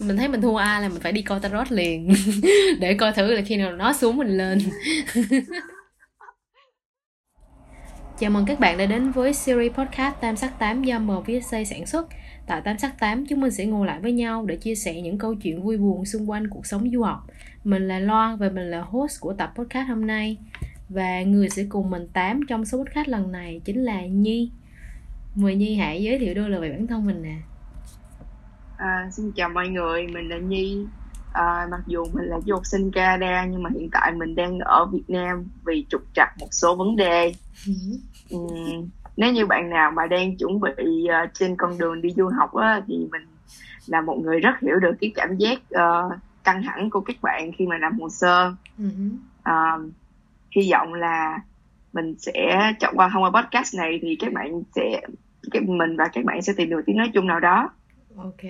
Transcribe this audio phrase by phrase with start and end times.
[0.00, 2.08] mình thấy mình thua A là mình phải đi coi tarot liền
[2.80, 4.58] để coi thử là khi nào nó xuống mình lên
[8.20, 11.86] Chào mừng các bạn đã đến với series podcast Tam Sắc 8 do MVSA sản
[11.86, 12.08] xuất.
[12.46, 15.18] Tại Tam Sắc 8, chúng mình sẽ ngồi lại với nhau để chia sẻ những
[15.18, 17.26] câu chuyện vui buồn xung quanh cuộc sống du học.
[17.64, 20.36] Mình là Loan và mình là host của tập podcast hôm nay.
[20.88, 24.50] Và người sẽ cùng mình tám trong số podcast lần này chính là Nhi.
[25.34, 27.36] Mời Nhi hãy giới thiệu đôi lời về bản thân mình nè.
[28.76, 30.86] À, xin chào mọi người, mình là Nhi.
[31.32, 34.58] À, mặc dù mình là du học sinh Canada nhưng mà hiện tại mình đang
[34.58, 37.34] ở Việt Nam vì trục trặc một số vấn đề.
[38.30, 42.28] Ừm, nếu như bạn nào mà đang chuẩn bị ờ, trên con đường đi du
[42.38, 43.22] học á, thì mình
[43.86, 46.10] là một người rất hiểu được cái cảm giác ờ,
[46.44, 48.52] căng thẳng của các bạn khi mà làm hồ sơ.
[49.42, 49.76] À,
[50.50, 51.40] hy vọng là
[51.92, 55.00] mình sẽ chọn qua thông qua podcast này thì các bạn sẽ
[55.50, 57.70] cái mình và các bạn sẽ tìm được tiếng nói chung nào đó.
[58.16, 58.42] Ok.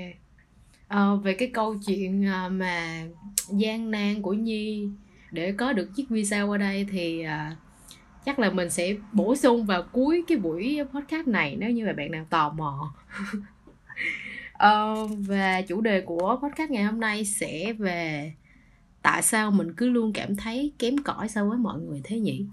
[0.89, 3.03] à, về cái câu chuyện à, mà
[3.51, 4.89] gian nan của Nhi
[5.31, 7.57] để có được chiếc visa qua đây thì à,
[8.25, 11.93] chắc là mình sẽ bổ sung vào cuối cái buổi podcast này nếu như mà
[11.93, 12.95] bạn nào tò mò.
[14.53, 18.33] à, và chủ đề của podcast ngày hôm nay sẽ về
[19.09, 22.47] tại sao mình cứ luôn cảm thấy kém cỏi so với mọi người thế nhỉ?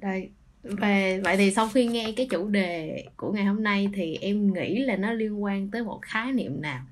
[0.00, 0.30] Đây,
[0.62, 4.52] về vậy thì sau khi nghe cái chủ đề của ngày hôm nay thì em
[4.52, 6.82] nghĩ là nó liên quan tới một khái niệm nào?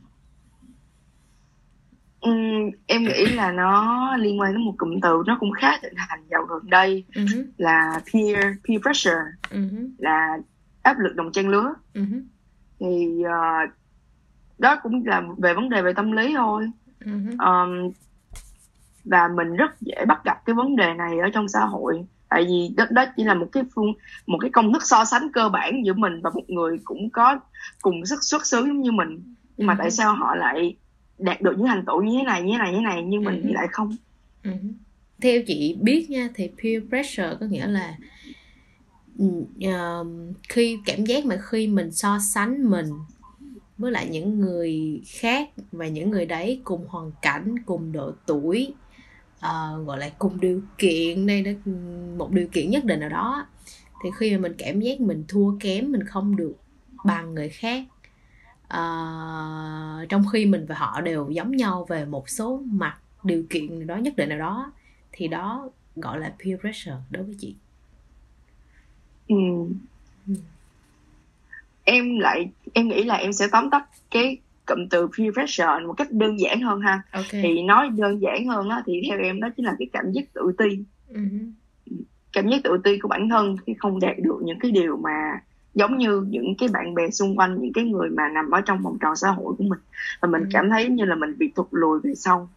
[2.20, 5.94] Ừm, em nghĩ là nó liên quan đến một cụm từ nó cũng khá thịnh
[5.96, 10.38] hành dạo gần đây Uh-huh, là peer peer pressure uh-huh, là
[10.82, 11.74] áp lực đồng trang lứa.
[11.94, 12.22] Uh-huh,
[12.80, 13.66] thì ờ,
[14.58, 16.70] đó cũng là về vấn đề về tâm lý thôi
[17.04, 17.36] uh-huh.
[17.38, 17.90] Ờm,
[19.04, 22.44] và mình rất dễ bắt gặp cái vấn đề này ở trong xã hội tại
[22.44, 23.92] vì đó, đó chỉ là một cái phương
[24.26, 27.40] một cái công thức so sánh cơ bản giữa mình và một người cũng có
[27.82, 29.76] cùng sức xuất xứ giống như mình nhưng mà Ừ.
[29.78, 30.76] tại sao họ lại
[31.18, 33.24] đạt được những thành tựu như thế này như thế này như thế này nhưng
[33.24, 33.54] mình thì Ừ.
[33.54, 33.96] lại không
[34.44, 34.72] Uh-huh.
[35.22, 37.94] Theo chị biết nha thì peer pressure có nghĩa là
[39.18, 39.26] ừ,
[39.60, 42.86] um, khi cảm giác mà khi mình so sánh mình
[43.78, 48.74] với lại những người khác và những người đấy cùng hoàn cảnh cùng độ tuổi
[49.40, 51.52] ờ, gọi là cùng điều kiện đây đó
[52.18, 53.46] một điều kiện nhất định nào đó
[54.04, 56.54] thì khi mà mình cảm giác mình thua kém mình không được
[57.04, 57.84] bằng người khác
[58.72, 63.86] Ờ, trong khi mình và họ đều giống nhau về một số mặt điều kiện
[63.86, 64.72] đó nhất định nào đó
[65.12, 67.56] thì đó gọi là peer pressure đối với chị
[69.28, 69.34] ừ.
[71.84, 75.92] Em lại em nghĩ là em sẽ tóm tắt cái cụm từ peer pressure một
[75.92, 79.40] cách đơn giản hơn ha ok thì nói đơn giản hơn á thì theo em
[79.40, 80.78] đó chính là cái cảm giác tự ti
[81.08, 81.20] Ừ.
[82.32, 85.40] cảm giác tự ti của bản thân khi không đạt được những cái điều mà
[85.74, 88.82] giống như những cái bạn bè xung quanh những cái người mà nằm ở trong
[88.82, 89.78] vòng tròn xã hội của mình
[90.20, 90.48] và mình Ừ.
[90.52, 92.48] cảm thấy như là mình bị thụt lùi về sau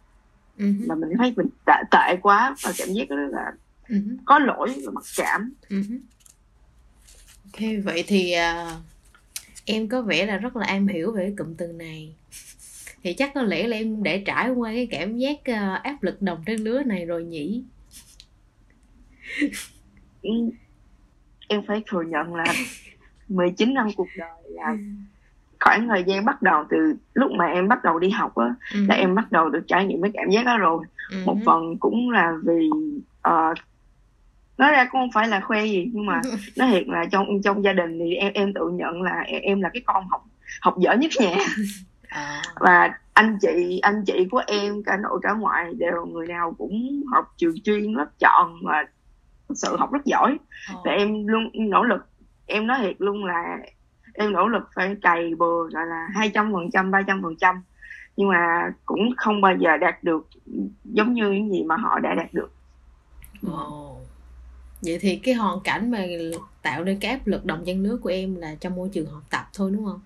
[0.58, 0.66] Ừ.
[0.88, 3.52] và mình thấy mình tệ, tệ quá và cảm giác đó là
[3.90, 3.96] Ừ.
[4.26, 5.82] có lỗi và mặc cảm Ừ.
[7.44, 8.72] ok vậy thì à,
[9.66, 12.16] em có vẻ là rất là am hiểu về cái cụm từ này
[13.04, 16.22] thì chắc có lẽ là em để trải qua cái cảm giác à, áp lực
[16.22, 17.64] đồng trang lứa này rồi nhỉ
[20.22, 20.32] Ừ.
[21.48, 22.54] em phải thừa nhận là
[23.28, 24.78] 19 năm cuộc đời là
[25.60, 26.78] khoảng thời gian bắt đầu từ
[27.14, 28.80] lúc mà em bắt đầu đi học á Ừ.
[28.88, 31.18] là em bắt đầu được trải nghiệm cái cảm giác đó rồi Ừ.
[31.26, 32.70] một phần cũng là vì
[33.22, 33.54] ờ,
[34.58, 36.22] nói ra cũng không phải là khoe gì nhưng mà
[36.58, 39.62] nói thiệt là trong trong gia đình thì em em tự nhận là em, em
[39.62, 40.26] là cái con học
[40.62, 41.38] học dở nhất nhà
[42.08, 42.42] à.
[42.60, 47.04] và anh chị anh chị của em cả nội cả ngoại đều người nào cũng
[47.14, 48.86] học trường chuyên lớp chọn và
[49.50, 50.38] thực sự học rất giỏi
[50.74, 50.82] Ờ.
[50.86, 52.06] và em luôn nỗ lực
[52.46, 53.58] em nói thiệt luôn là
[54.14, 57.36] em nỗ lực phải cày bừa gọi là hai trăm phần trăm ba trăm phần
[57.36, 57.64] trăm
[58.18, 60.28] nhưng mà cũng không bao giờ đạt được
[60.84, 62.52] giống như những gì mà họ đã đạt được
[63.48, 63.95] Ồ.
[64.86, 66.06] Vậy thì cái hoàn cảnh mà
[66.62, 69.24] tạo nên cái áp lực đồng trang lứa của em là trong môi trường học
[69.30, 70.00] tập thôi đúng không?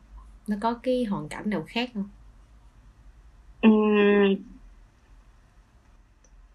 [0.48, 2.10] Nó có cái hoàn cảnh nào khác không?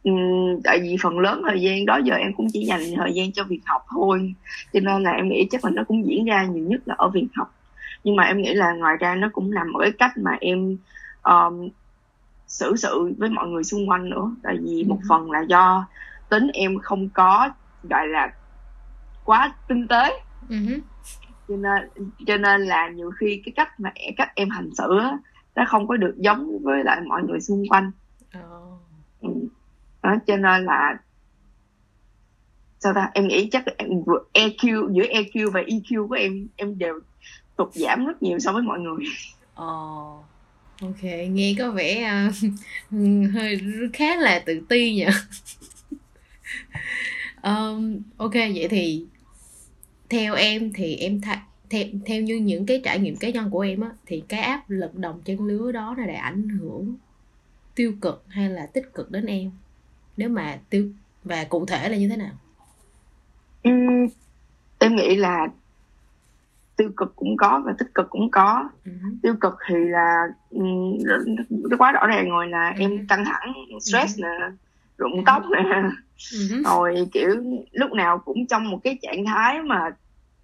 [0.04, 3.32] Ừm, tại vì phần lớn thời gian đó giờ em cũng chỉ dành thời gian
[3.32, 4.34] cho việc học thôi
[4.72, 7.08] cho nên là em nghĩ chắc là nó cũng diễn ra nhiều nhất là ở
[7.08, 7.54] việc học
[8.04, 10.76] nhưng mà em nghĩ là ngoài ra nó cũng là một cái cách mà em
[11.22, 11.68] um,
[12.46, 15.86] xử sự với mọi người xung quanh nữa tại vì một phần là do
[16.28, 17.50] tính em không có
[17.90, 18.32] gọi là
[19.24, 20.80] quá tinh tế hứ.
[21.48, 21.90] cho nên
[22.26, 25.18] cho nên là nhiều khi cái cách mà cách em hành xử á,
[25.54, 27.90] nó không có được giống với lại mọi người xung quanh
[28.32, 28.60] Ờ.
[29.20, 29.28] Ừ.
[30.02, 30.98] đó cho nên là
[32.80, 33.88] sao ta em nghĩ chắc em
[34.34, 37.00] EQ giữa EQ và EQ của em em đều
[37.56, 39.04] tụt giảm rất nhiều so với mọi người
[39.54, 40.24] Ồ, oh,
[40.82, 42.34] ok, nghe có vẻ uh,
[43.34, 43.60] hơi
[43.92, 45.06] khá là tự ti nhỉ.
[47.44, 49.06] Um, ok, vậy thì
[50.08, 51.36] theo em thì em th-
[51.70, 54.70] theo theo như những cái trải nghiệm cá nhân của em á thì cái áp
[54.70, 56.94] lực đồng chân lứa đó là để ảnh hưởng
[57.74, 59.50] tiêu cực hay là tích cực đến em
[60.16, 60.90] nếu mà tiêu
[61.24, 62.32] và cụ thể là như thế nào
[63.68, 64.08] uhm,
[64.78, 65.48] em nghĩ là
[66.76, 69.16] tiêu cực cũng có và tích cực cũng có uh-huh.
[69.22, 70.26] tiêu cực thì là
[71.50, 72.80] nó quá rõ ràng rồi là uh-huh.
[72.80, 74.22] em căng thẳng stress uh-huh.
[74.22, 74.56] nè
[74.96, 75.22] rụng uh-huh.
[75.26, 75.82] tóc nè.
[76.18, 76.64] Uh-huh.
[76.64, 77.28] rồi kiểu
[77.72, 79.90] lúc nào cũng trong một cái trạng thái mà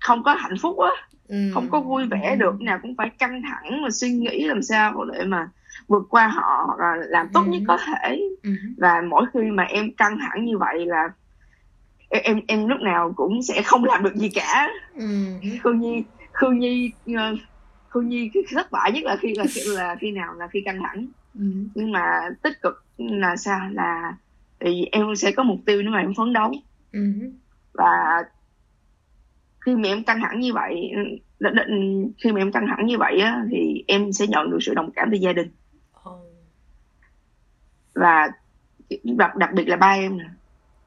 [0.00, 0.91] không có hạnh phúc á
[1.29, 1.55] uh-huh.
[1.55, 5.05] không có vui vẻ được nào cũng phải căng thẳng và suy nghĩ làm sao
[5.05, 5.49] để mà
[5.88, 8.20] vượt qua họ và làm tốt nhất có thể.
[8.79, 11.08] Và mỗi khi mà em căng thẳng như vậy là
[12.08, 14.69] em em, em lúc nào cũng sẽ không làm được gì cả.
[15.62, 17.38] Khương Nhi Khương Nhi uh,
[17.88, 21.06] Khương Nhi thất bại nhất là khi là là khi nào là khi căng thẳng.
[21.75, 23.61] Nhưng mà tích cực là sao?
[23.73, 24.14] Là
[24.60, 26.52] thì em sẽ có mục tiêu nếu mà em phấn đấu.
[26.92, 27.30] Uh-huh.
[27.72, 28.22] và
[29.60, 30.92] khi mà em căng thẳng như vậy
[32.18, 34.90] khi mà em căng thẳng như vậy á, thì em sẽ nhận được sự đồng
[34.90, 35.50] cảm từ gia đình.
[37.94, 38.28] Và
[39.04, 40.24] đặc đặc biệt là ba em nè.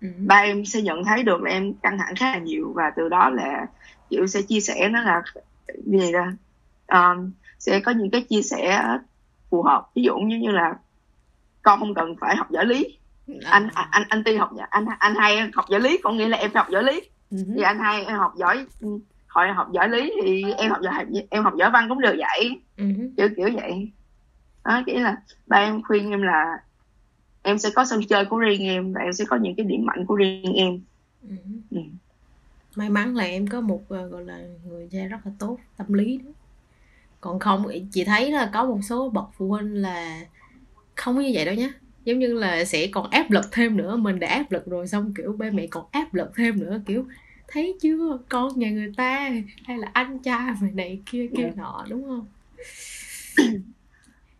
[0.01, 0.07] Ừ.
[0.17, 3.09] ba em sẽ nhận thấy được là em căng thẳng khá là nhiều và từ
[3.09, 3.67] đó là
[4.09, 5.21] kiểu sẽ chia sẻ nó là
[5.85, 6.33] gì ra
[6.87, 8.83] um, sẽ có những cái chia sẻ
[9.49, 9.89] phù hợp.
[9.95, 10.75] Ví dụ như như là
[11.61, 12.97] con không cần phải học giỏi lý
[13.27, 16.37] anh anh anh, anh ti học anh anh hay học giỏi lý có nghĩa là
[16.37, 17.55] em học giỏi lý uh-huh.
[17.55, 18.65] thì anh hay em học giỏi
[19.27, 22.61] hỏi học giỏi lý thì em học giỏi em học giỏi văn cũng được vậy
[22.77, 23.09] uh-huh.
[23.17, 23.91] kiểu kiểu vậy
[24.65, 25.17] đó kiểu là
[25.47, 26.57] ba em khuyên em là
[27.41, 29.85] em sẽ có sân chơi của riêng em và em sẽ có những cái điểm
[29.85, 30.81] mạnh của riêng em
[31.29, 31.35] ừ.
[31.71, 31.77] Ừ.
[32.75, 35.93] may mắn là em có một uh, gọi là người cha rất là tốt tâm
[35.93, 36.31] lý đó
[37.21, 40.25] còn không chị thấy là có một số bậc phụ huynh là
[40.95, 41.69] không như vậy đâu nhé
[42.05, 45.13] giống như là sẽ còn áp lực thêm nữa mình đã áp lực rồi xong
[45.17, 47.05] kiểu ba mẹ còn áp lực thêm nữa kiểu
[47.47, 49.31] thấy chưa con nhà người ta
[49.63, 51.57] hay là anh cha mày này kia kia yeah.
[51.57, 52.25] nọ đúng không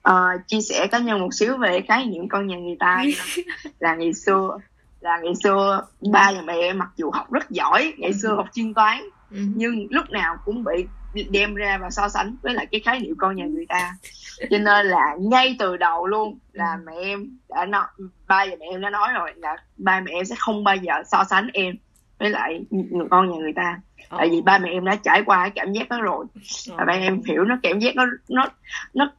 [0.10, 3.04] uh, chia sẻ cá nhân một xíu về khái niệm con nhà người ta
[3.80, 4.58] là ngày xưa
[5.02, 8.36] là ngày xưa ba và mẹ mặc dù học rất giỏi ngày xưa ừ.
[8.36, 9.40] học chuyên toán ừ.
[9.56, 10.86] nhưng lúc nào cũng bị
[11.30, 13.96] đem ra và so sánh với lại cái khái niệm con nhà người ta.
[14.40, 16.84] Cho nên là ngay từ đầu luôn là ừ.
[16.86, 17.86] mẹ em đã nói
[18.28, 20.94] ba và mẹ em đã nói rồi là ba mẹ em sẽ không bao giờ
[21.06, 21.76] so sánh em
[22.20, 23.80] với lại người con nhà người ta.
[24.10, 26.26] Tại vì ba mẹ em đã trải qua cái cảm giác đó rồi.
[26.68, 28.50] Và ba em hiểu nó cảm giác nó nó
[28.94, 29.12] nó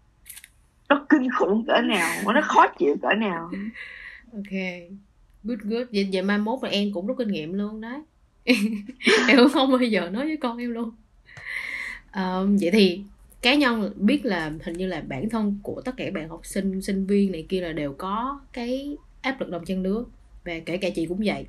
[0.88, 3.50] nó kinh khủng cỡ nào nó khó chịu cỡ nào.
[4.32, 4.52] Ok.
[5.42, 5.86] Good good.
[5.92, 8.02] Vậy, vậy mai mốt là em cũng rút kinh nghiệm luôn đấy
[9.28, 10.90] em cũng không bao giờ nói với con em luôn
[12.14, 13.02] um, vậy thì
[13.42, 16.82] cá nhân biết là hình như là bản thân của tất cả bạn học sinh
[16.82, 20.04] sinh viên này kia là đều có cái áp lực đồng chân lứa
[20.44, 21.46] và kể cả chị cũng vậy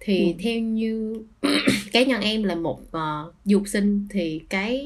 [0.00, 0.38] thì ừ.
[0.42, 1.22] theo như
[1.92, 4.78] cá nhân em là một uh, du học sinh thì cái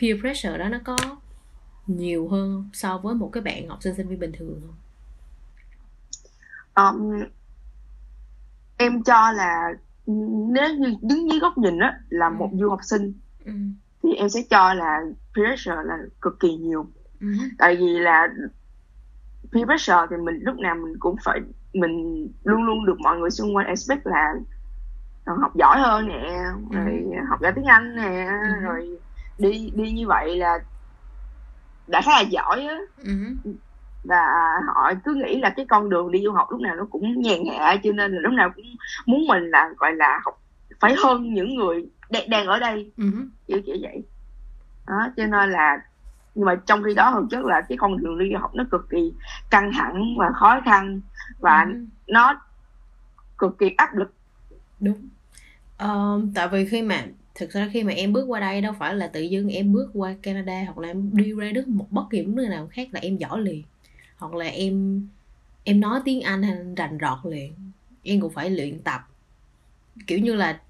[0.00, 0.96] peer pressure đó nó có
[1.86, 4.74] nhiều hơn so với một cái bạn học sinh sinh viên bình thường không?
[6.74, 7.24] Um,
[8.76, 9.74] em cho là
[10.06, 12.34] nếu như đứng dưới góc nhìn á là ừ.
[12.38, 13.12] một du học sinh
[13.44, 13.52] ừ.
[14.02, 15.00] thì em sẽ cho là
[15.32, 16.86] pressure là cực kỳ nhiều
[17.20, 17.26] ừ.
[17.58, 18.28] tại vì là
[19.52, 21.40] peer pressure thì mình lúc nào mình cũng phải
[21.72, 24.34] mình luôn luôn được mọi người xung quanh expect là
[25.24, 26.76] học giỏi hơn nè ừ.
[26.76, 28.60] rồi học giỏi tiếng anh nè ừ.
[28.62, 28.98] rồi
[29.38, 30.58] đi đi như vậy là
[31.86, 33.36] đã khá là giỏi á uh-huh.
[34.04, 34.22] Và
[34.74, 37.38] họ cứ nghĩ là cái con đường đi du học lúc nào nó cũng nhàn
[37.58, 38.64] hạ cho nên là lúc nào cũng
[39.06, 40.40] muốn mình là gọi là học
[40.80, 42.90] phải hơn những người đang, đang ở đây.
[42.96, 43.28] Uh-huh.
[43.46, 44.02] kiểu kiểu vậy.
[44.86, 45.82] Đó cho nên là
[46.34, 48.64] nhưng mà trong khi đó thực chất là cái con đường đi du học nó
[48.70, 49.12] cực kỳ
[49.50, 51.00] căng thẳng và khó khăn
[51.38, 51.86] và uh-huh.
[52.06, 52.40] nó
[53.38, 54.14] cực kỳ áp lực.
[54.80, 55.08] Đúng.
[55.84, 58.94] Uh, tại vì khi mà thực ra khi mà em bước qua đây đâu phải
[58.94, 62.04] là tự dưng em bước qua Canada hoặc là em đi ra nước một bất
[62.10, 63.62] kỳ nước nào khác là em giỏi liền
[64.24, 65.06] hoặc là em
[65.64, 67.52] em nói tiếng Anh hay rành rọt liền,
[68.02, 69.00] em cũng phải luyện tập.
[70.06, 70.60] Kiểu như là,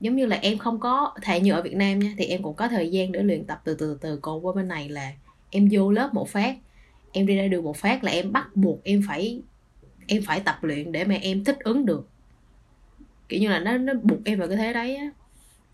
[0.00, 2.54] giống như là em không có thầy như ở Việt Nam nha, thì em cũng
[2.54, 5.12] có thời gian để luyện tập từ từ từ còn qua bên này là
[5.50, 6.56] em vô lớp một phát,
[7.12, 9.42] em đi ra đường một phát là em bắt buộc em phải
[10.06, 12.08] em phải tập luyện để mà em thích ứng được.
[13.28, 15.10] Kiểu như là nó nó buộc em vào cái thế đấy á.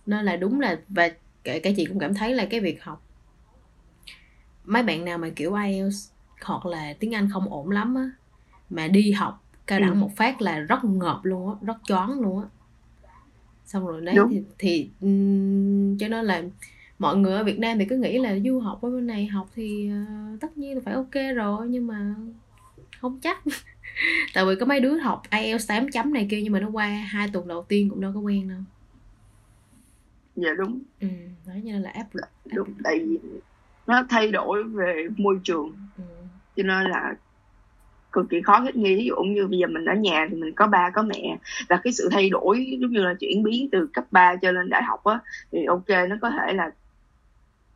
[0.07, 1.09] Nên là đúng là, và
[1.45, 3.07] kể cả chị cũng cảm thấy là cái việc học,
[4.65, 6.12] mấy bạn nào mà kiểu IELTS
[6.45, 8.11] hoặc là tiếng Anh không ổn lắm á
[8.71, 9.95] mà đi học cao đẳng ừ.
[9.95, 12.49] một phát là rất ngợp luôn á rất choáng luôn á.
[13.65, 16.43] Xong rồi đấy thì, thì um, cho nên là
[16.99, 19.49] mọi người ở Việt Nam thì cứ nghĩ là du học ở bên này học
[19.55, 19.91] thì
[20.35, 22.15] uh, tất nhiên là phải ok rồi nhưng mà
[23.01, 23.43] không chắc.
[24.35, 26.89] Tại vì có mấy đứa học IELTS 8 chấm này kia nhưng mà nó qua
[26.89, 28.59] hai tuần đầu tiên cũng đâu có quen đâu.
[30.37, 30.81] Dạ đúng.
[31.01, 31.09] Ừ
[31.47, 32.29] đó nên là áp lực.
[32.55, 33.19] đúng tại vì
[33.87, 35.73] nó thay đổi về môi trường.
[35.99, 36.05] Ừ.
[36.57, 37.15] cho nên là
[38.13, 40.55] cực kỳ khó thích nghi ví dụ như bây giờ mình ở nhà thì mình
[40.55, 41.39] có ba có mẹ.
[41.69, 44.69] Và cái sự thay đổi giống như là chuyển biến từ cấp 3 cho lên
[44.69, 45.19] đại học á
[45.53, 46.71] thì ok nó có thể là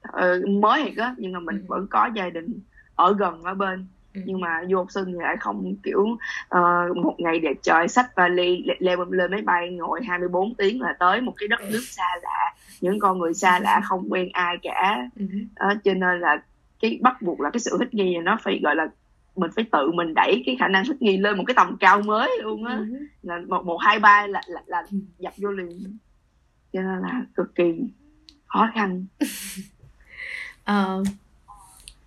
[0.08, 1.64] uh, mới thiệt á nhưng mà mình ừ.
[1.68, 2.60] vẫn có gia đình
[2.94, 3.86] ở gần ở bên.
[4.14, 4.22] Ừ.
[4.24, 8.06] nhưng mà du học sinh thì lại không kiểu uh, một ngày đẹp trời sách
[8.16, 11.82] và lê, leo lên máy bay ngồi 24 tiếng là tới một cái đất nước
[11.82, 12.54] xa lạ.
[12.80, 15.08] Những con người xa lạ không quen ai cả.
[15.22, 16.42] Uh, cho nên là
[16.80, 18.88] cái bắt buộc là cái sự thích nghi nó phải gọi là
[19.36, 22.02] mình phải tự mình đẩy cái khả năng thích nghi lên một cái tầm cao
[22.02, 22.76] mới luôn á.
[22.76, 22.84] Ừ.
[23.22, 24.82] là một một hai ba là là, là
[25.18, 25.98] dập vô liền.
[26.72, 27.72] Cho nên là cực kỳ
[28.46, 29.06] khó khăn.
[30.70, 31.06] Uh,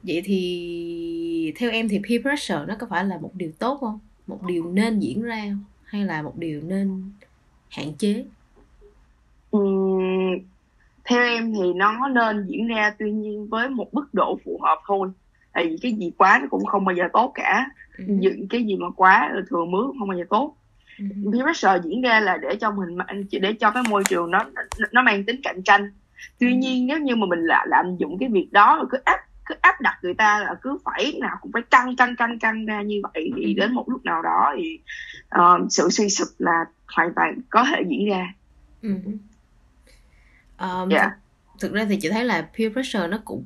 [0.03, 3.99] vậy thì theo em thì peer pressure nó có phải là một điều tốt không?
[4.27, 5.63] Một điều nên diễn ra không?
[5.89, 7.11] hay là một điều nên
[7.69, 8.25] hạn chế?
[9.57, 10.39] Uhm,
[11.09, 14.77] theo em thì nó nên diễn ra tuy nhiên với một mức độ phù hợp
[14.87, 15.09] thôi
[15.53, 18.05] tại vì cái gì quá nó cũng không bao giờ tốt cả ừ.
[18.49, 20.55] cái gì mà quá thừa mướn không bao giờ tốt
[20.99, 21.05] ừ.
[21.33, 22.97] peer pressure diễn ra là để cho mình
[23.31, 24.45] để cho cái môi trường nó
[24.91, 25.91] nó mang tính cạnh tranh
[26.39, 26.57] tuy ừ.
[26.57, 29.81] nhiên nếu như mà mình là làm dụng cái việc đó cứ áp cứ áp
[29.81, 33.01] đặt người ta là cứ phải nào cũng phải căng căng căng căng ra như
[33.03, 33.53] vậy thì ừ.
[33.57, 34.79] đến một lúc nào đó thì
[35.35, 38.33] uh, sự suy sụp là hoàn toàn có thể diễn ra
[38.81, 38.89] ừ.
[40.59, 41.11] Um, yeah
[41.59, 43.45] thực ra thì chị thấy là peer pressure nó cũng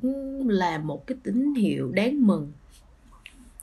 [0.50, 2.51] là một cái tín hiệu đáng mừng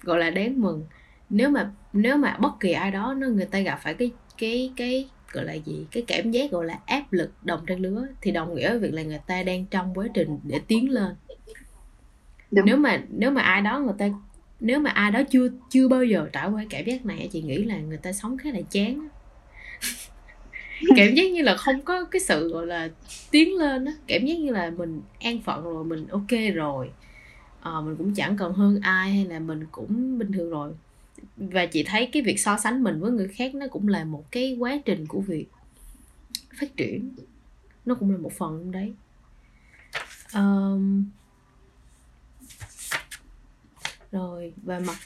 [0.03, 0.85] gọi là đáng mừng.
[1.31, 4.73] Nếu mà nếu mà bất kỳ ai đó nó người ta gặp phải cái cái
[4.77, 8.31] cái gọi là gì cái cảm giác gọi là áp lực đồng trang lứa thì
[8.31, 11.15] đồng nghĩa với việc là người ta đang trong quá trình để tiến lên.
[12.51, 12.67] Đúng.
[12.67, 14.09] nếu mà nếu mà ai đó người ta
[14.61, 17.65] nếu mà ai đó chưa chưa bao giờ trải qua cảm giác này chị nghĩ
[17.65, 19.09] là người ta sống khá là chán
[20.97, 22.89] cảm giác như là không có cái sự gọi là
[23.31, 23.93] tiến lên á.
[24.07, 26.91] Cảm giác như là mình an phận rồi mình ok rồi.
[27.61, 30.73] À, mình cũng chẳng cần hơn ai hay là mình cũng bình thường rồi.
[31.37, 34.25] Và chị thấy cái việc so sánh mình với người khác nó cũng là một
[34.31, 35.47] cái quá trình của việc
[36.61, 37.11] phát triển.
[37.87, 38.93] Nó cũng là một phần đấy.
[40.35, 41.05] Um,
[44.13, 44.97] rồi và mặt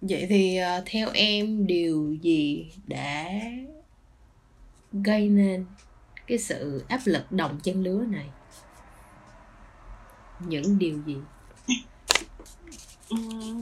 [0.00, 3.30] vậy thì uh, theo em điều gì đã
[4.92, 5.66] gây nên
[6.26, 8.28] cái sự áp lực đồng trang lứa này?
[10.40, 11.16] Những điều gì?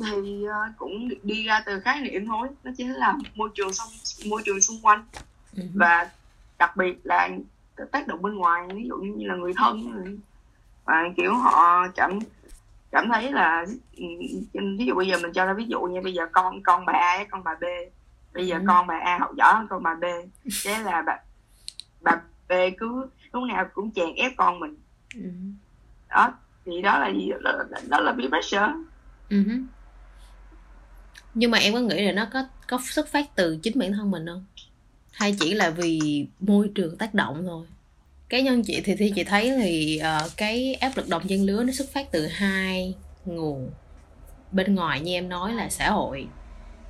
[0.06, 2.48] Thì uh, cũng đi ra từ khái niệm thôi.
[2.64, 5.04] Nó chính là môi trường xung môi trường xung quanh.
[5.56, 5.68] Uh-huh.
[5.74, 6.10] và
[6.58, 7.28] đặc biệt là
[7.90, 9.94] tác động bên ngoài ví dụ như là người thân.
[10.84, 12.18] Và kiểu họ chẳng
[12.94, 14.04] cảm thấy là ừ,
[14.78, 16.92] ví dụ bây giờ mình cho ra ví dụ như bây giờ con con bà
[16.92, 17.64] A con bà B.
[18.34, 18.62] Bây giờ ừ.
[18.66, 20.04] con bà A học giỏi hơn con bà B.
[20.64, 21.18] Thế là bà
[22.00, 24.76] bà B cứ lúc nào cũng chèn ép con mình.
[25.14, 25.30] Ừ.
[26.08, 26.32] đó
[26.64, 27.30] thì đó là gì?
[27.42, 27.52] Đó,
[27.88, 28.72] đó là peer pressure.
[29.30, 29.36] Ừ.
[31.34, 34.10] nhưng mà em có nghĩ là nó có có xuất phát từ chính bản thân
[34.10, 34.44] mình không?
[35.12, 37.66] Hay chỉ là vì môi trường tác động thôi
[38.28, 41.64] cá nhân chị thì thì chị thấy thì uh, cái áp lực đồng dân lứa
[41.64, 43.71] nó xuất phát từ hai nguồn.
[44.52, 46.26] Bên ngoài như em nói là xã hội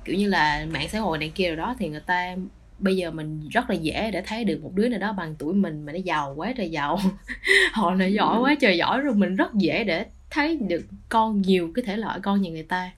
[0.05, 2.35] kiểu như là mạng xã hội này kia rồi đó thì người ta
[2.79, 5.53] bây giờ mình rất là dễ để thấy được một đứa nào đó bằng tuổi
[5.53, 6.99] mình mà nó giàu quá trời giàu.
[7.71, 11.71] Họ là giỏi quá trời giỏi rồi mình rất dễ để thấy được con nhiều
[11.75, 12.91] cái thể loại con như người ta.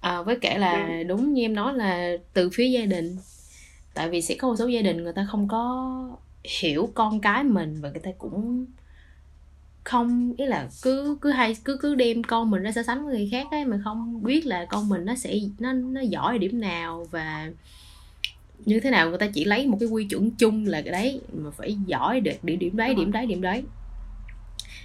[0.00, 3.16] À, với kể là đúng như em nói là từ phía gia đình
[3.94, 7.44] tại vì sẽ có một số gia đình người ta không có hiểu con cái
[7.44, 8.66] mình và người ta cũng
[9.84, 13.16] không, ý là cứ cứ hay, cứ cứ đem con mình ra so sánh với
[13.16, 16.38] người khác ấy, mà không biết là con mình nó sẽ, nó nó giỏi ở
[16.38, 17.50] điểm nào và
[18.64, 21.20] như thế nào người ta chỉ lấy một cái quy chuẩn chung là cái đấy,
[21.32, 23.62] mà phải giỏi được điểm điểm đấy điểm đấy điểm đấy.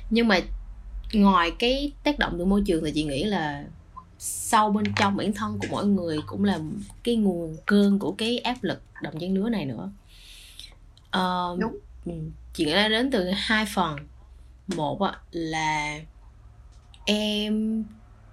[0.10, 0.40] Nhưng mà
[1.14, 3.66] ngoài cái tác động từ môi trường thì chị nghĩ là
[4.20, 6.60] sâu bên trong bản thân của mỗi người cũng là
[7.04, 9.92] cái nguồn cơn của cái áp lực đồng trang lứa này nữa
[11.18, 11.78] uh, Đúng.
[12.06, 12.12] Ừ,
[12.58, 13.96] nghĩ là đến từ hai phần.
[14.68, 15.00] Một
[15.32, 16.00] là
[17.06, 17.84] em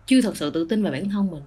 [0.07, 1.43] chưa thật sự tự tin về bản thân mình.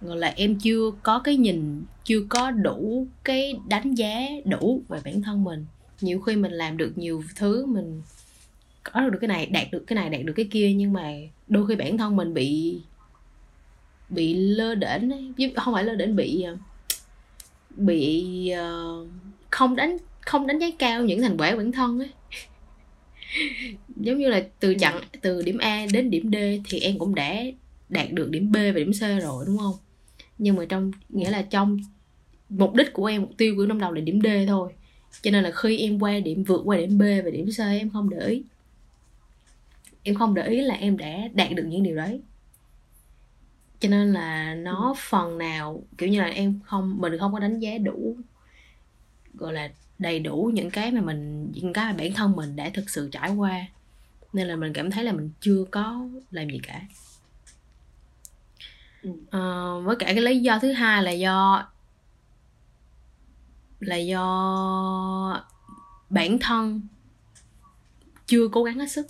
[0.00, 5.00] Gọi là em chưa có cái nhìn chưa có đủ cái đánh giá đủ về
[5.04, 5.66] bản thân mình.
[6.00, 8.02] Nhiều khi mình làm được nhiều thứ mình
[8.82, 11.12] có được cái này đạt được cái này đạt được cái kia nhưng mà
[11.48, 12.80] đôi khi bản thân mình bị
[14.08, 15.10] bị lơ đễnh
[15.56, 16.46] không phải lơ đễnh bị
[17.76, 19.08] bị uh,
[19.54, 22.10] không đánh không đánh giá cao những thành quả của bản thân ấy.
[23.96, 26.36] Giống như là từ chặng từ điểm A đến điểm D
[26.68, 27.42] thì em cũng đã
[27.88, 29.74] đạt được điểm B và điểm C rồi đúng không?
[30.38, 31.78] Nhưng mà trong nghĩa là trong
[32.48, 34.72] mục đích của em mục tiêu của năm đầu là điểm D thôi.
[35.22, 37.90] Cho nên là khi em qua điểm vượt qua điểm B và điểm C em
[37.90, 38.42] không để ý.
[40.02, 42.20] Em không để ý là em đã đạt được những điều đấy.
[43.80, 44.94] Cho nên là nó ừ.
[45.10, 48.16] phần nào kiểu như là em không mình không có đánh giá đủ
[49.44, 52.70] gọi là đầy đủ những cái mà mình những cái mà bản thân mình đã
[52.74, 53.66] thực sự trải qua.
[54.32, 56.82] Nên là mình cảm thấy là mình chưa có làm gì cả.
[59.30, 59.40] À,
[59.84, 61.68] với cả cái lý do thứ hai là do
[63.80, 65.44] là do
[66.10, 66.80] bản thân
[68.26, 69.06] chưa cố gắng hết sức.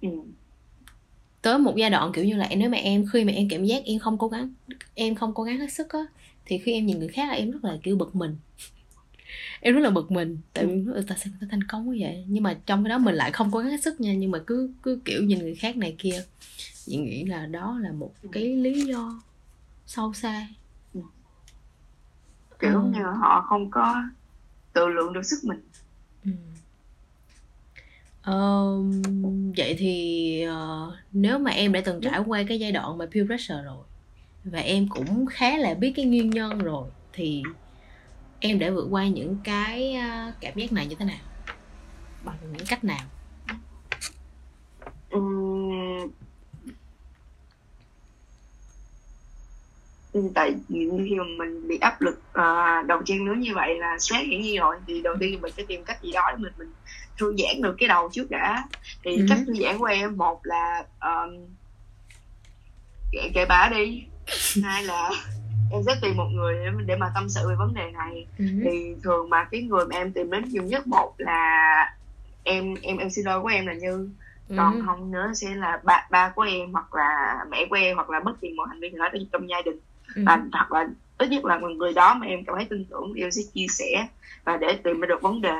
[0.00, 0.08] Ừ.
[1.42, 3.84] tới một giai đoạn kiểu như là nếu mà em khi mà em cảm giác
[3.84, 4.54] em không cố gắng
[4.94, 6.06] em không cố gắng hết sức á
[6.46, 8.36] thì khi em nhìn người khác là em rất là kiểu bực mình.
[9.60, 11.98] Em rất là bực mình tại vì ừ, tại sao người ta thành công như
[12.00, 12.24] vậy.
[12.28, 14.72] Nhưng mà trong cái đó mình lại không gắng hết sức nha nhưng mà cứ
[14.82, 16.24] cứ kiểu nhìn người khác này kia.
[16.86, 19.22] Chị nghĩ là đó là một cái lý do
[19.86, 20.48] sâu xa.
[22.58, 22.90] Kiểu ừ.
[22.94, 24.02] như họ không có
[24.72, 25.60] tự lượng được sức mình.
[26.24, 26.30] Ừ.
[28.22, 28.76] Ờ,
[29.56, 33.26] vậy thì uh, nếu mà em đã từng trải qua cái giai đoạn mà peer
[33.26, 33.84] pressure rồi
[34.50, 36.88] và em cũng khá là biết cái nguyên nhân rồi.
[37.12, 37.42] Thì
[38.40, 41.18] em đã vượt qua những cái uh, cảm giác này như thế nào?
[42.24, 43.04] Bằng những cách nào?
[45.16, 46.10] Uhm,
[50.34, 54.26] tại khi mà mình bị áp lực uh, đầu trang lứa như vậy là stress
[54.26, 56.72] hiển nhiên rồi thì đầu tiên mình phải tìm cách gì đó để mình mình
[57.18, 58.64] thư giãn được cái đầu trước đã.
[59.02, 59.26] Thì ừ.
[59.28, 61.46] cách thư giãn của em một là um,
[63.12, 64.04] kệ, kệ bà đi
[64.64, 65.10] hai là
[65.70, 68.44] em sẽ tìm một người để, để mà tâm sự về vấn đề này ừ.
[68.64, 71.94] thì thường mà cái người mà em tìm đến nhiều nhất một là
[72.44, 74.10] em em em xin lỗi của em là như
[74.56, 74.82] còn ừ.
[74.86, 78.20] không nữa sẽ là ba ba của em hoặc là mẹ của em hoặc là
[78.20, 79.78] bất kỳ một thành viên nào đó trong gia đình
[80.14, 80.22] ừ.
[80.26, 80.86] và hoặc là
[81.18, 84.06] ít nhất là người đó mà em cảm thấy tin tưởng em sẽ chia sẻ
[84.46, 85.56] và để tìm ra được vấn đề.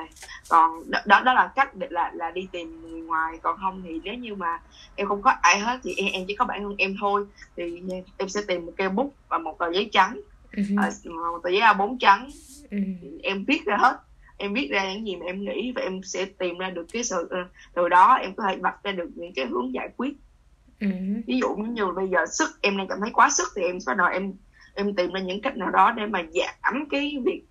[0.48, 3.38] Còn đó đó, là cách để là là đi tìm người ngoài.
[3.42, 4.60] Còn không thì nếu như mà
[4.96, 7.26] em không có ai hết thì em, em chỉ có bản thân em thôi.
[7.56, 7.82] Thì
[8.16, 10.20] em sẽ tìm một cây bút và một tờ giấy trắng.
[10.52, 11.32] Uh-huh.
[11.32, 12.30] một tờ giấy A4 trắng.
[12.70, 13.18] Uh-huh.
[13.22, 14.00] em viết ra hết.
[14.38, 17.04] Em viết ra những gì mà em nghĩ và em sẽ tìm ra được cái
[17.04, 17.38] sự ờ,
[17.74, 20.12] từ đó em có thể vạch ra được những cái hướng giải quyết.
[20.80, 21.22] Uh-huh.
[21.26, 23.96] ví dụ như bây giờ sức em đang cảm thấy quá sức thì em bắt
[23.96, 24.32] đầu em
[24.76, 27.42] em tìm ra những cách nào đó để mà giảm cái việc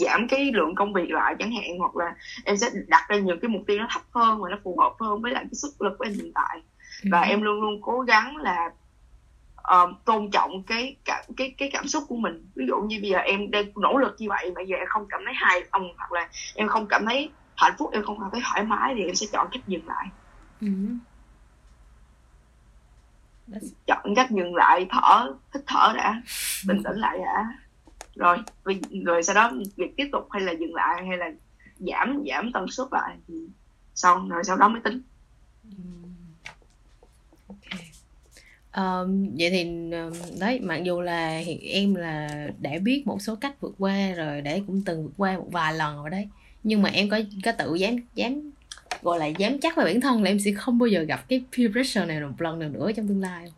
[0.00, 3.36] giảm cái lượng công việc lại chẳng hạn hoặc là em sẽ đặt ra nhiều
[3.42, 5.82] cái mục tiêu nó thấp hơn và nó phù hợp hơn với lại cái sức
[5.82, 6.62] lực của em hiện tại.
[7.10, 7.28] Và ừ.
[7.28, 8.70] em luôn luôn cố gắng là
[9.58, 12.46] uh, tôn trọng cái cảm cái cái cảm xúc của mình.
[12.54, 15.06] Ví dụ như bây giờ em đang nỗ lực như vậy mà giờ em không
[15.08, 18.28] cảm thấy hài lòng hoặc là em không cảm thấy hạnh phúc em không cảm
[18.32, 20.06] thấy thoải mái thì em sẽ chọn cách dừng lại.
[20.60, 20.68] Ừ
[23.86, 26.22] chọn cách dừng lại thở hít thở đã.
[26.66, 27.58] Bình tĩnh lại đã.
[28.14, 28.38] Rồi
[29.04, 31.30] rồi sau đó việc tiếp tục hay là dừng lại hay là
[31.78, 33.34] giảm giảm tần suất lại thì
[33.94, 35.02] xong rồi sau đó mới tính.
[38.76, 39.90] Um, vậy thì
[40.40, 44.40] đấy mặc dù là hiện em là đã biết một số cách vượt qua rồi
[44.40, 46.28] để cũng từng vượt qua một vài lần rồi đấy.
[46.62, 48.50] Nhưng mà em có có tự dám dám
[49.06, 51.44] gọi là dám chắc về bản thân là em sẽ không bao giờ gặp cái
[51.56, 53.52] peer pressure này một lần nào nữa trong tương lai.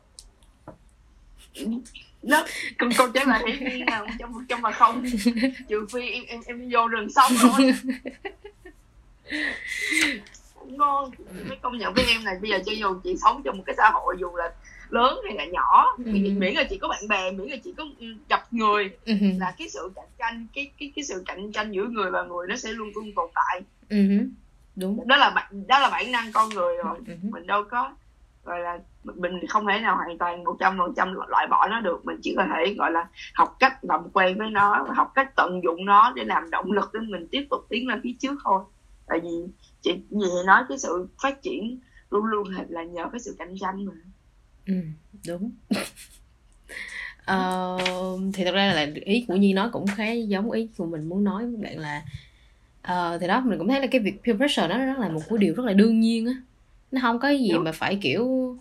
[2.23, 2.45] Nó
[2.79, 5.05] câu, câu trả lời hiển nào trong một trăm mà không.
[5.69, 7.75] Trừ phi em em em vô rừng sống thôi.
[10.67, 11.11] Ngon.
[11.49, 13.75] Mới công nhận với em này bây giờ cho dù chị sống trong một cái
[13.79, 14.51] xã hội dù là
[14.91, 16.13] lớn hay là nhỏ ừ.
[16.13, 19.15] miễn là chị có bạn bè miễn là chị có ừ, gặp người ừ.
[19.41, 22.47] là cái sự cạnh tranh cái cái cái sự cạnh tranh giữa người và người
[22.49, 23.61] nó sẽ luôn luôn tồn tại.
[23.89, 23.97] Ừ
[24.79, 25.09] đúng.
[25.09, 26.99] Đó là bản đó là bản năng con người rồi.
[27.07, 27.15] Ừ.
[27.23, 27.93] mình đâu có
[28.45, 31.81] gọi là mình không thể nào hoàn toàn một trăm phần trăm loại bỏ nó
[31.81, 32.05] được.
[32.05, 35.61] Mình chỉ có thể gọi là học cách làm quen với nó học cách tận
[35.65, 38.63] dụng nó để làm động lực để mình tiếp tục tiến lên phía trước thôi.
[39.07, 39.29] Tại vì
[39.83, 41.79] chị gì nói cái sự phát triển
[42.11, 43.93] luôn luôn là nhờ cái sự cạnh tranh mà.
[44.67, 44.75] Ừ
[45.27, 45.51] đúng.
[47.31, 51.09] Uh, thì thật ra là ý của nhi nói cũng khá giống ý của mình
[51.09, 51.47] muốn nói.
[51.47, 52.03] Với bạn là
[52.93, 55.21] uh, thì đó mình cũng thấy là cái việc peer pressure nó rất là một
[55.29, 56.33] cái điều rất là đương nhiên á.
[56.93, 58.57] Nó không có gì mà phải kiểu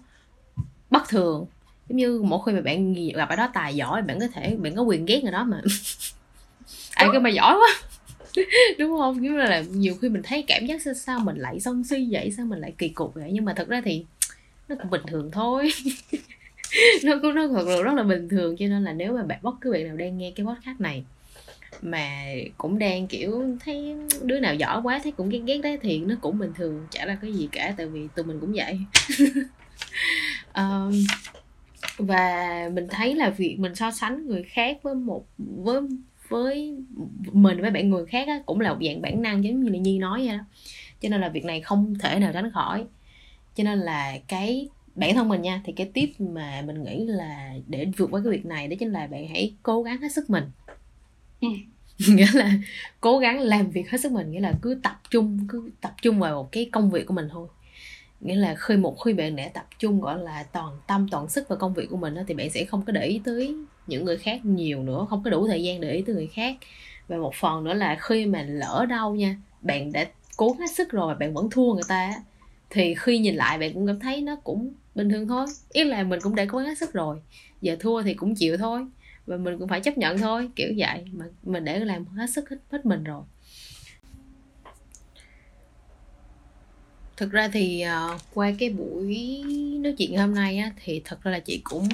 [0.89, 1.45] bất thường.
[1.89, 4.75] Giống như mỗi khi mà bạn gặp ai đó tài giỏi bạn có thể bạn
[4.75, 5.61] có quyền ghét người đó mà.
[6.95, 7.89] Ai kêu mà giỏi quá.
[8.79, 9.23] Đúng không?
[9.23, 12.45] Giống là nhiều khi mình thấy cảm giác sao, mình lại sân si vậy sao
[12.45, 13.29] mình lại kỳ cục vậy?
[13.33, 14.05] Nhưng mà thật ra thì
[14.67, 15.69] nó cũng bình thường thôi.
[17.03, 18.55] Nó cũng nó thật sự rất là bình thường.
[18.57, 21.03] Cho nên là nếu mà bạn bất cứ bạn nào đang nghe cái podcast này
[21.81, 22.09] mà
[22.57, 26.15] cũng đang kiểu thấy đứa nào giỏi quá thấy cũng ghét ghét đấy thì nó
[26.21, 28.79] cũng bình thường chả là cái gì cả tại vì tụi mình cũng vậy.
[30.55, 30.91] Um,
[31.97, 35.81] và mình thấy là việc mình so sánh người khác với một với
[36.29, 36.77] với
[37.31, 39.77] mình với bạn người khác á, cũng là một dạng bản năng giống như là
[39.77, 40.43] nhi nói vậy đó.
[41.01, 42.85] Cho nên là việc này không thể nào tránh khỏi.
[43.55, 47.53] Cho nên là cái bản thân mình nha thì cái tip mà mình nghĩ là
[47.67, 50.29] để vượt qua cái việc này đó chính là bạn hãy cố gắng hết sức
[50.29, 50.43] mình
[51.41, 51.47] ừ.
[52.07, 52.51] nghĩa là
[53.01, 56.19] cố gắng làm việc hết sức mình nghĩa là cứ tập trung cứ tập trung
[56.19, 57.47] vào một cái công việc của mình thôi.
[58.21, 61.47] Nghĩa là khi một khi bạn đã tập trung gọi là toàn tâm toàn sức
[61.47, 63.55] vào công việc của mình đó, thì bạn sẽ không có để ý tới
[63.87, 66.55] những người khác nhiều nữa không có đủ thời gian để ý tới người khác.
[67.07, 70.05] Và một phần nữa là khi mà lỡ đâu nha bạn đã
[70.37, 72.13] cố hết sức rồi mà bạn vẫn thua người ta
[72.69, 75.45] thì khi nhìn lại bạn cũng cảm thấy nó cũng bình thường thôi.
[75.73, 77.17] Ý là mình cũng đã cố gắng hết sức rồi
[77.61, 78.85] giờ thua thì cũng chịu thôi
[79.27, 81.05] và mình cũng phải chấp nhận thôi kiểu vậy.
[81.11, 83.23] Mà mình để làm hết sức hết, hết mình rồi.
[87.17, 89.43] Thực ra thì uh, qua cái buổi
[89.79, 91.89] nói chuyện hôm nay á thì thật ra là chị cũng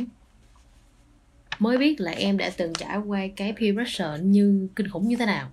[1.59, 5.15] mới biết là em đã từng trải qua cái peer pressure như kinh khủng như
[5.15, 5.49] thế nào.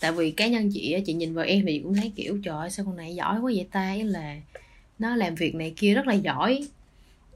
[0.00, 2.70] Tại vì cá nhân chị chị nhìn vào em thì cũng thấy kiểu trời ơi
[2.70, 3.88] sao con này giỏi quá vậy ta?
[3.88, 4.36] Ấy là
[4.98, 6.68] nó làm việc này kia rất là giỏi.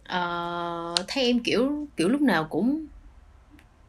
[0.01, 2.87] Uh, thấy em kiểu kiểu lúc nào cũng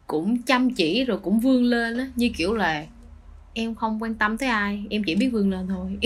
[0.08, 2.86] cũng chăm chỉ rồi cũng vươn lên á như kiểu là
[3.54, 5.98] em không quan tâm tới ai em chỉ biết vươn lên thôi.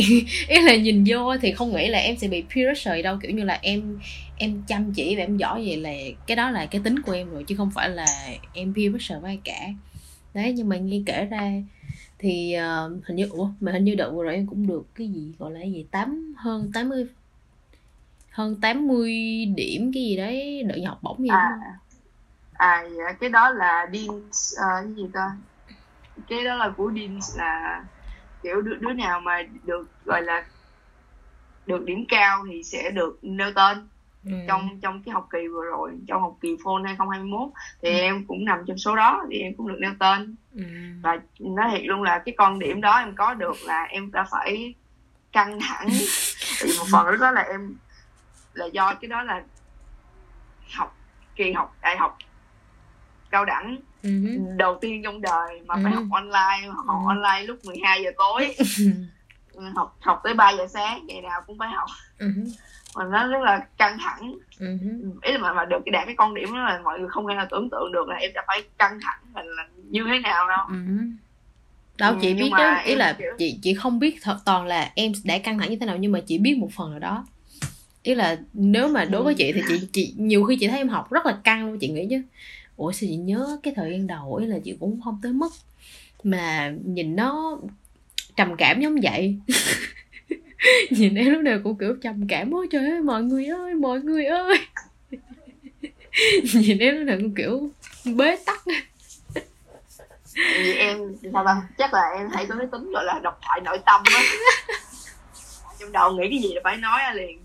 [0.48, 3.32] Ý là nhìn vô thì không nghĩ là em sẽ bị peer pressure đâu kiểu
[3.32, 4.00] như là em
[4.38, 5.92] em chăm chỉ và em giỏi vậy là
[6.28, 8.06] cái đó là cái tính của em rồi chứ không phải là
[8.54, 9.70] em peer pressure với ai cả.
[10.34, 11.54] Đấy nhưng mà nghe kể ra
[12.20, 15.08] thì uh, hình như ủa mà hình như đợt vừa rồi em cũng được cái
[15.08, 17.06] gì gọi là gì tám hơn 80
[18.30, 21.80] hơn 80 điểm cái gì đấy đợt học bổng gì à,
[22.60, 24.26] à dạ cái đó là Dean uh,
[24.60, 25.32] cái gì ta
[26.28, 27.84] cái đó là của Dean là
[28.44, 30.46] kiểu đứa, đứa nào mà được gọi là
[31.66, 33.88] được điểm cao thì sẽ được nêu tên
[34.26, 34.32] ừ.
[34.48, 37.50] trong trong cái học kỳ vừa rồi trong học kỳ phone 2021
[37.82, 37.98] thì ừ.
[37.98, 40.64] em cũng nằm trong số đó thì em cũng được nêu tên ừ.
[41.02, 44.26] và nói thiệt luôn là cái con điểm đó em có được là em đã
[44.32, 44.74] phải
[45.32, 45.88] căng thẳng
[46.60, 47.76] thì một phần đó là em
[48.54, 49.44] là do cái đó là
[50.76, 50.98] học
[51.36, 52.18] kỳ học đại học
[53.32, 54.58] cao đẳng uh-huh.
[54.58, 55.84] đầu tiên trong đời mà uh-huh.
[55.84, 57.08] phải học online học uh-huh.
[57.08, 58.56] online lúc 12 giờ tối
[59.76, 61.90] học học tới 3 giờ sáng ngày nào cũng phải học
[62.20, 62.50] uh-huh.
[62.96, 65.12] mà nó rất là căng thẳng uh-huh.
[65.22, 67.28] ý là mà, mà được cái đạt cái con điểm đó là mọi người không
[67.28, 70.20] thể nào tưởng tượng được là em đã phải căng thẳng mình là như thế
[70.20, 71.12] nào đâu uh-huh
[72.00, 73.32] đâu chị biết đó ý là kiểu...
[73.38, 76.12] chị chị không biết thật toàn là em đã căng thẳng như thế nào nhưng
[76.12, 77.26] mà chị biết một phần nào đó
[78.04, 80.90] ý là nếu mà đối với chị thì chị chị nhiều khi chị thấy em
[80.90, 82.22] học rất là căng luôn chị nghĩ chứ
[82.80, 85.50] ủa sao chị nhớ cái thời gian đầu ấy là chị cũng không tới mức
[86.24, 87.60] mà nhìn nó
[88.36, 89.40] trầm cảm giống vậy?
[90.90, 94.00] Nhìn em lúc nào cũng kiểu trầm cảm ôi trời ơi mọi người ơi mọi
[94.02, 94.58] người ơi.
[96.54, 97.70] Nhìn em lúc nào cũng kiểu
[98.16, 98.60] bế tắc.
[100.36, 103.62] Vì em sao ta chắc là em thấy có cái tính gọi là độc thoại
[103.62, 104.22] nội tâm á.
[105.80, 107.40] Trong đầu nghĩ cái gì là phải nói liền.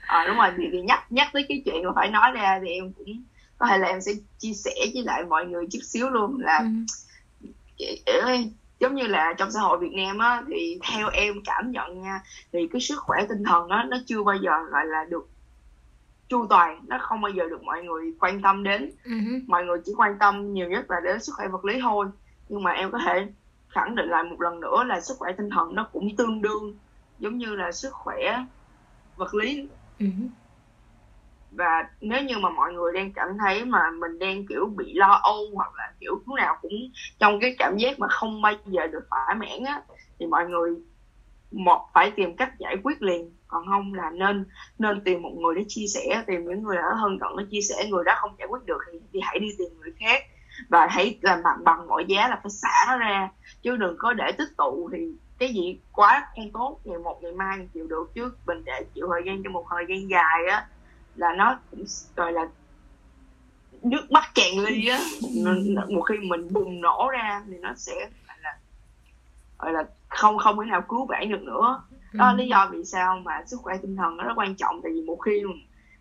[0.00, 2.72] À, đúng rồi thì, thì nhắc nhắc tới cái chuyện mà phải nói ra thì
[2.72, 3.22] em cũng
[3.58, 6.64] có thể là em sẽ chia sẻ với lại mọi người chút xíu luôn là
[7.76, 8.34] ừ.
[8.80, 12.20] giống như là trong xã hội Việt Nam á thì theo em cảm nhận nha
[12.52, 15.28] thì cái sức khỏe tinh thần đó nó chưa bao giờ gọi là được
[16.28, 19.40] chu toàn nó không bao giờ được mọi người quan tâm đến uh-huh.
[19.46, 22.06] mọi người chỉ quan tâm nhiều nhất là đến sức khỏe vật lý thôi
[22.48, 23.26] nhưng mà em có thể
[23.68, 26.76] khẳng định lại một lần nữa là sức khỏe tinh thần nó cũng tương đương
[27.18, 28.44] giống như là sức khỏe
[29.16, 29.66] vật lý
[29.98, 30.28] uh-huh
[31.56, 35.20] và nếu như mà mọi người đang cảm thấy mà mình đang kiểu bị lo
[35.22, 36.72] âu hoặc là kiểu lúc nào cũng
[37.18, 39.82] trong cái cảm giác mà không bao giờ được thỏa mãn á
[40.18, 40.70] thì mọi người
[41.54, 43.30] một phải tìm cách giải quyết liền.
[43.46, 44.44] Còn không là nên
[44.78, 47.60] nên tìm một người để chia sẻ tìm những người ở hơn cận để chia
[47.60, 47.84] sẻ.
[47.90, 50.22] Người đó không giải quyết được thì, thì hãy đi tìm người khác.
[50.68, 53.30] Và hãy làm bằng bằng mọi giá là phải xả nó ra
[53.62, 54.98] chứ đừng có để tích tụ thì
[55.38, 58.10] cái gì quá không tốt ngày một ngày mai chịu được.
[58.14, 60.66] Chứ mình để chịu thời gian cho một thời gian dài á
[61.16, 61.84] là nó cũng
[62.16, 62.48] gọi là
[63.82, 65.00] nước mắt tràn ly á.
[65.88, 67.94] Một khi mình bùng nổ ra thì nó sẽ
[68.28, 68.58] gọi là
[69.58, 71.82] gọi là không không thể nào cứu vãn được nữa.
[72.12, 74.80] Đó là lý do vì sao mà sức khỏe tinh thần nó rất quan trọng.
[74.82, 75.42] Tại vì một khi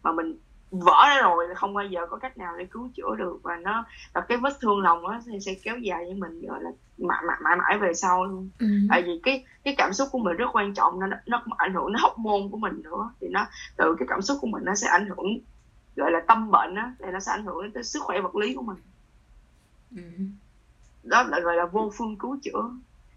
[0.04, 0.38] mà mình
[0.74, 3.40] vỡ ra rồi không bao giờ có cách nào để cứu chữa được.
[3.44, 6.64] Và nó và cái vết thương lòng nó sẽ, sẽ kéo dài với mình gọi
[6.64, 8.50] là mãi mãi mãi, mãi về sau luôn.
[8.60, 8.68] Ừ.
[8.90, 11.88] tại vì cái cái cảm xúc của mình rất quan trọng nó nó ảnh hưởng
[11.88, 13.10] đến hóc môn của mình nữa.
[13.22, 13.46] Thì nó
[13.78, 15.40] từ cái cảm xúc của mình nó sẽ ảnh hưởng
[15.96, 18.36] gọi là tâm bệnh á thì nó sẽ ảnh hưởng đến tới sức khỏe vật
[18.36, 18.78] lý của mình.
[19.96, 20.02] Ừ.
[21.04, 22.70] đó là gọi là vô phương cứu chữa.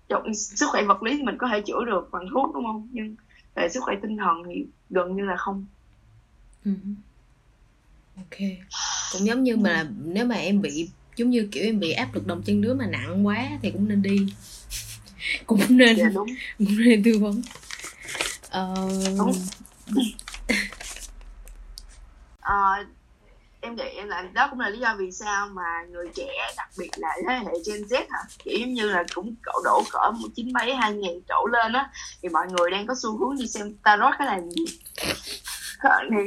[0.09, 2.89] Trong sức khỏe vật lý thì mình có thể chữa được bằng thuốc đúng không?
[2.93, 3.17] Nhưng
[3.55, 5.67] về sức khỏe tinh thần thì gần như là không.
[6.65, 6.71] Ừ.
[8.17, 8.39] ok.
[9.13, 12.27] Cũng giống như mà nếu mà em bị giống như kiểu em bị áp lực
[12.27, 14.27] đồng chân đứa mà nặng quá thì cũng nên đi.
[15.47, 16.29] Cũng nên dạ, đúng.
[16.59, 17.43] cũng nên tư vấn.
[19.19, 19.33] Đúng.
[22.41, 22.85] à,
[23.61, 26.91] em nghĩ là đó cũng là lý do vì sao mà người trẻ đặc biệt
[26.97, 28.19] là thế hệ Gen Z hả?
[28.39, 31.73] Kiểu giống như là cũng cỡ đổ cỡ một chín mấy hai nghìn trổ lên
[31.73, 31.91] á
[32.23, 34.65] thì mọi người đang có xu hướng đi xem tarot cái là gì
[36.11, 36.23] thì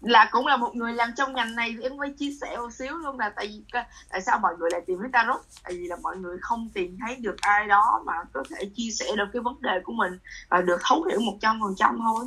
[0.00, 2.72] là cũng là một người làm trong ngành này thì em phải chia sẻ một
[2.72, 3.80] xíu luôn là tại vì
[4.10, 5.40] tại sao mọi người lại tìm đến tarot?
[5.64, 8.90] Tại vì là mọi người không tìm thấy được ai đó mà có thể chia
[8.90, 11.98] sẻ được cái vấn đề của mình và được thấu hiểu một trăm phần trăm
[11.98, 12.24] thôi.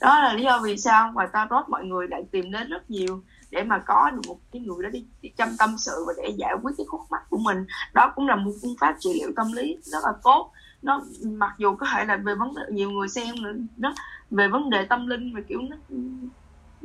[0.00, 3.22] Đó là lý do vì sao mà tarot mọi người lại tìm đến rất nhiều
[3.50, 6.34] để mà có được một cái người đó đi, đi chăm tâm sự và để
[6.38, 7.66] giải quyết cái khúc mắc của mình.
[7.92, 10.52] Đó cũng là một phương pháp trị liệu tâm lý rất là tốt.
[10.82, 13.94] Nó mặc dù có thể là về vấn đề nhiều người xem nữa nó
[14.30, 15.76] về vấn đề tâm linh và kiểu nó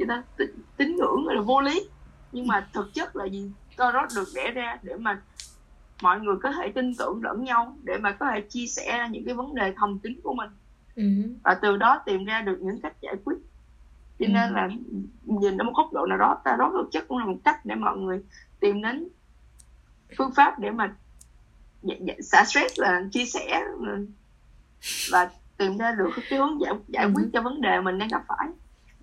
[0.07, 0.45] vậy ta
[0.77, 1.89] tín ngưỡng là vô lý
[2.31, 5.21] nhưng mà thực chất là gì tarot được đẻ ra để mà
[6.01, 9.25] mọi người có thể tin tưởng lẫn nhau để mà có thể chia sẻ những
[9.25, 10.49] cái vấn đề thầm kín của mình
[10.95, 11.03] ừ.
[11.43, 13.37] và từ đó tìm ra được những cách giải quyết
[14.19, 14.55] cho nên ừ.
[14.55, 14.69] là
[15.23, 17.65] nhìn ở một góc độ nào đó ta đó thực chất cũng là một cách
[17.65, 18.23] để mọi người
[18.59, 19.07] tìm đến
[20.17, 20.95] phương pháp để mà
[22.19, 23.63] xả stress là chia sẻ
[25.11, 27.29] và tìm ra được cái hướng giải, giải quyết ừ.
[27.33, 28.47] cho vấn đề mình đang gặp phải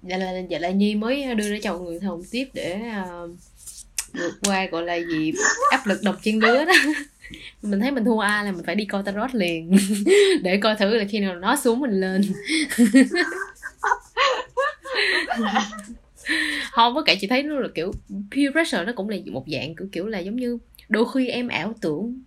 [0.02, 2.80] dạ là dạ là nhi mới đưa ra mọi người thầu tiếp để
[3.24, 3.30] uh,
[4.12, 5.32] vượt qua gọi là gì
[5.70, 6.72] áp lực độc chân lứa đó.
[7.62, 9.76] Mình thấy mình thua ai là mình phải đi coi tarot liền.
[10.42, 12.22] Để coi thử là khi nào nó xuống mình lên.
[16.72, 17.92] Không có cả chị thấy nó là kiểu
[18.30, 20.58] peer pressure nó cũng là một dạng kiểu kiểu là giống như
[20.88, 22.22] đôi khi em ảo tưởng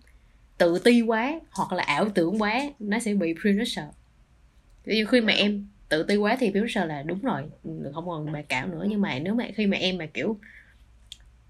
[0.58, 3.88] tự ti quá hoặc là ảo tưởng quá nó sẽ bị peer pressure.
[4.84, 7.42] Ví khi mà em tự ti quá thì pressure là đúng rồi
[7.94, 8.86] không còn bài cảm nữa.
[8.88, 10.38] Nhưng mà nếu mà khi mà em mà kiểu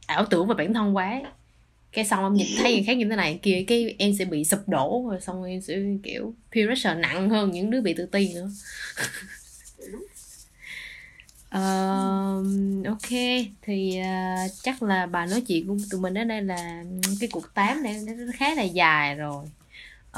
[0.07, 1.23] ảo tưởng về bản thân quá
[1.93, 4.45] cái xong em nhìn thấy người khác như thế này kia cái em sẽ bị
[4.45, 8.07] sụp đổ rồi xong em sẽ kiểu peer pressure nặng hơn những đứa bị tự
[8.07, 8.51] ti nữa.
[11.57, 13.11] Uh, ok
[13.63, 16.85] thì uh, chắc là bà nói chuyện của tụi mình ở đây là
[17.21, 19.45] cái cuộc tám này nó khá là dài rồi.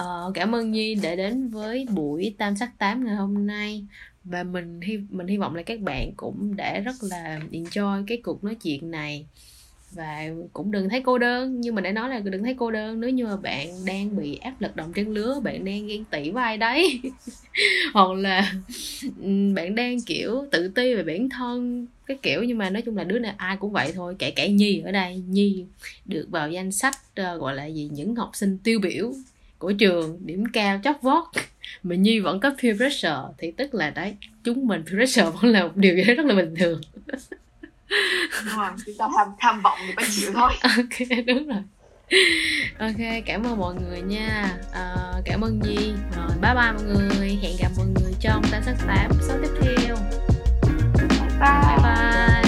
[0.00, 3.84] Uh, cảm ơn nhi đã đến với buổi tam sắc tám ngày hôm nay
[4.24, 8.20] và mình hy mình hy vọng là các bạn cũng đã rất là enjoy cái
[8.24, 9.26] cuộc nói chuyện này.
[9.90, 13.00] Và cũng đừng thấy cô đơn như mình đã nói là đừng thấy cô đơn
[13.00, 16.30] nếu như mà bạn đang bị áp lực đồng chân lứa bạn đang ghen tị
[16.30, 17.00] với ai đấy.
[17.94, 18.52] Hoặc là
[19.54, 23.04] bạn đang kiểu tự ti về bản thân cái kiểu nhưng mà nói chung là
[23.04, 25.22] đứa này ai cũng vậy thôi kể cả nhi ở đây.
[25.28, 25.64] Nhi
[26.04, 29.12] được vào danh sách uh, gọi là gì những học sinh tiêu biểu
[29.58, 31.24] của trường điểm cao chót vót
[31.82, 35.52] mà nhi vẫn có peer pressure thì tức là đấy chúng mình peer pressure vẫn
[35.52, 36.80] là một điều gì đó rất là bình thường.
[38.44, 39.08] Đúng rồi chúng ta
[39.40, 40.52] tham vọng thì phải chịu thôi.
[40.62, 41.62] Ok đúng rồi.
[42.78, 44.56] Ok cảm ơn mọi người nha.
[44.72, 45.92] À, cảm ơn nhi.
[46.16, 47.38] Rồi bye bye mọi người.
[47.42, 49.96] Hẹn gặp mọi người trong tám sắc tám số tiếp theo.
[50.94, 51.08] Bye
[51.40, 52.43] bye, bye, bye.